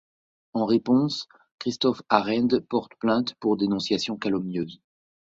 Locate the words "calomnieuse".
4.17-4.81